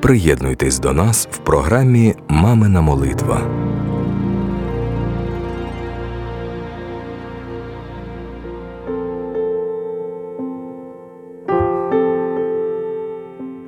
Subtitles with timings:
[0.00, 3.40] Приєднуйтесь до нас в програмі Мамина молитва.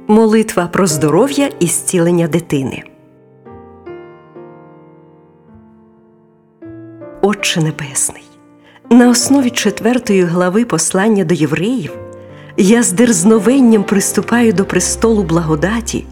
[0.09, 2.83] Молитва про здоров'я і зцілення дитини.
[7.23, 8.25] Отче Небесний,
[8.91, 11.99] на основі четвертої глави послання до євреїв
[12.57, 16.05] я з дерзновенням приступаю до престолу благодаті,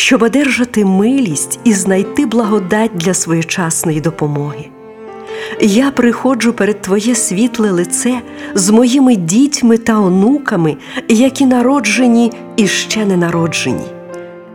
[0.00, 4.68] щоб одержати милість і знайти благодать для своєчасної допомоги.
[5.60, 8.20] Я приходжу перед Твоє світле лице
[8.54, 10.76] з моїми дітьми та онуками,
[11.08, 13.84] які народжені і ще не народжені.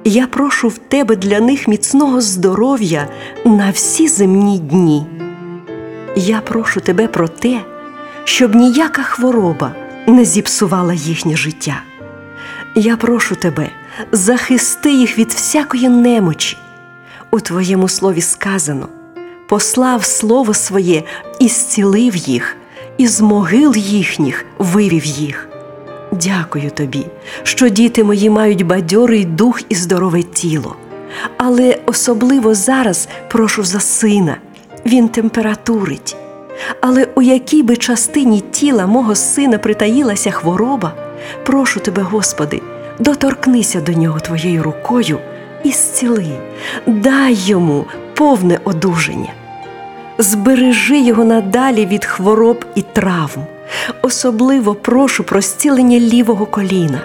[0.04, 3.08] Я прошу в Тебе для них міцного здоров'я
[3.46, 5.06] на всі земні дні.
[6.16, 7.62] Я прошу Тебе про те,
[8.24, 9.72] щоб ніяка хвороба
[10.08, 11.82] не зіпсувала їхнє життя.
[12.76, 13.70] Я прошу Тебе,
[14.12, 16.58] захисти їх від всякої немочі.
[17.32, 18.88] У Твоєму слові сказано
[19.48, 21.04] послав слово своє
[21.40, 22.56] і зцілив їх,
[22.98, 25.50] і з могил їхніх вивів їх.
[26.12, 27.06] Дякую тобі,
[27.44, 30.76] що діти мої мають бадьорий дух і здорове тіло.
[31.38, 34.38] Але особливо зараз прошу за сина,
[34.86, 36.16] він температурить.
[36.82, 40.94] Але у якій би частині тіла мого сина притаїлася хвороба,
[41.44, 42.62] прошу тебе, Господи,
[43.00, 45.20] доторкнися до нього твоєю рукою
[45.64, 46.28] і зціли,
[46.88, 49.34] дай йому повне одужання.
[50.18, 53.46] Збережи його надалі від хвороб і травм.
[54.02, 57.02] Особливо прошу про зцілення лівого коліна.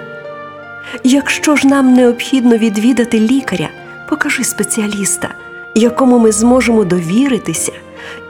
[1.05, 3.69] Якщо ж нам необхідно відвідати лікаря,
[4.09, 5.29] покажи спеціаліста,
[5.75, 7.73] якому ми зможемо довіритися,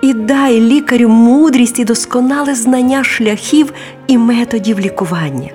[0.02, 3.72] і дай лікарю мудрість і досконале знання шляхів
[4.06, 5.50] і методів лікування.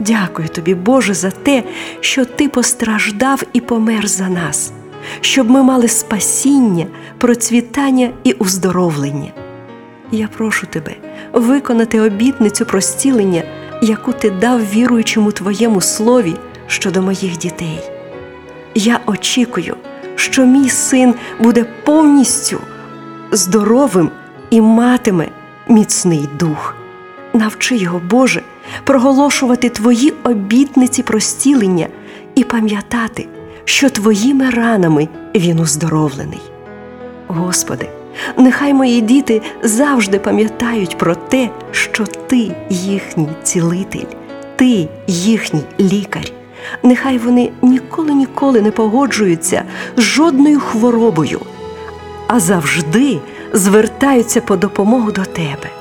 [0.00, 1.62] Дякую тобі, Боже, за те,
[2.00, 4.72] що Ти постраждав і помер за нас,
[5.20, 6.86] щоб ми мали спасіння,
[7.18, 9.32] процвітання і уздоровлення.
[10.12, 10.94] Я прошу тебе
[11.32, 13.42] виконати обітницю про зцілення,
[13.82, 16.34] яку ти дав віруючому твоєму слові
[16.66, 17.80] щодо моїх дітей.
[18.74, 19.76] Я очікую,
[20.14, 22.60] що мій син буде повністю
[23.32, 24.10] здоровим
[24.50, 25.28] і матиме
[25.68, 26.79] міцний дух.
[27.32, 28.42] Навчи його, Боже,
[28.84, 31.86] проголошувати Твої обітниці про зцілення
[32.34, 33.28] і пам'ятати,
[33.64, 36.40] що Твоїми ранами він уздоровлений.
[37.26, 37.88] Господи,
[38.36, 44.06] нехай мої діти завжди пам'ятають про те, що Ти їхній цілитель,
[44.56, 46.22] Ти їхній лікар.
[46.82, 49.62] Нехай вони ніколи ніколи не погоджуються
[49.96, 51.40] з жодною хворобою,
[52.26, 53.18] а завжди
[53.52, 55.79] звертаються по допомогу до Тебе.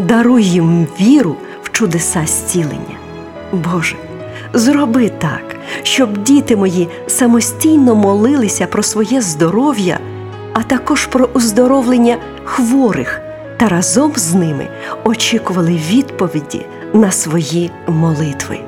[0.00, 2.96] Даруй їм віру в чудеса зцілення.
[3.52, 3.96] Боже,
[4.52, 9.98] зроби так, щоб діти мої самостійно молилися про своє здоров'я,
[10.52, 13.20] а також про оздоровлення хворих
[13.56, 14.68] та разом з ними
[15.04, 18.58] очікували відповіді на свої молитви.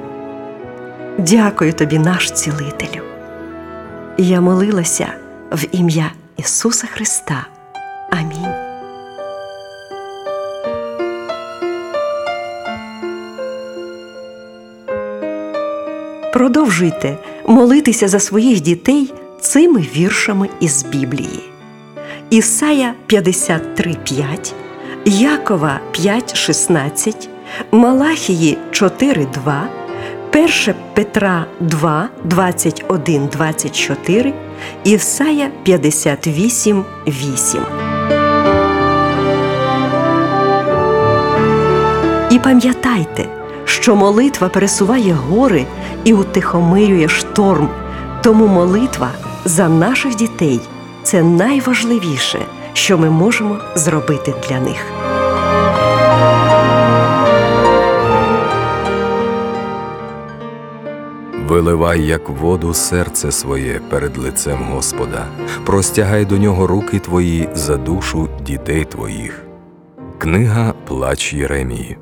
[1.18, 3.02] Дякую тобі, наш цілителю.
[4.18, 5.06] Я молилася
[5.52, 7.46] в ім'я Ісуса Христа.
[8.10, 8.51] Амінь.
[16.32, 17.16] Продовжуйте
[17.46, 21.40] молитися за своїх дітей цими віршами із Біблії.
[22.30, 24.52] Ісая 53,5,
[25.04, 27.28] Якова 5,16,
[27.72, 29.62] Малахії 4,2,
[30.34, 34.32] 1 Петра 2, 21, 24,
[34.84, 37.62] Ісая 58, 8.
[42.30, 45.66] І пам'ятайте, що молитва пересуває гори
[46.04, 47.68] і утихомирює шторм.
[48.22, 49.08] Тому молитва
[49.44, 50.60] за наших дітей
[51.02, 52.38] це найважливіше,
[52.72, 54.86] що ми можемо зробити для них.
[61.52, 65.26] Виливай, як воду, серце своє перед лицем Господа,
[65.66, 69.42] простягай до нього руки твої за душу дітей твоїх.
[70.18, 71.98] Книга Плач Єремії.